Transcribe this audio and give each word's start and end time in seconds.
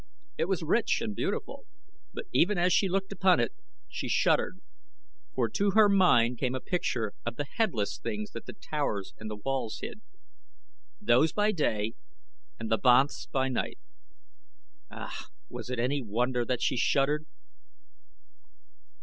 It 0.35 0.45
was 0.45 0.63
rich 0.63 0.99
and 1.01 1.15
beautiful, 1.15 1.67
but 2.11 2.25
even 2.33 2.57
as 2.57 2.73
she 2.73 2.89
looked 2.89 3.11
upon 3.11 3.39
it 3.39 3.53
she 3.87 4.07
shuddered, 4.07 4.59
for 5.35 5.47
to 5.49 5.73
her 5.75 5.87
mind 5.87 6.39
came 6.39 6.55
a 6.55 6.59
picture 6.59 7.13
of 7.23 7.35
the 7.35 7.43
headless 7.57 7.99
things 7.99 8.31
that 8.31 8.47
the 8.47 8.53
towers 8.53 9.13
and 9.19 9.29
the 9.29 9.35
walls 9.35 9.77
hid. 9.83 10.01
Those 10.99 11.33
by 11.33 11.51
day 11.51 11.93
and 12.59 12.71
the 12.71 12.79
banths 12.79 13.27
by 13.27 13.47
night! 13.47 13.77
Ah, 14.89 15.27
was 15.49 15.69
it 15.69 15.77
any 15.77 16.01
wonder 16.01 16.45
that 16.45 16.63
she 16.63 16.77
shuddered? 16.77 17.27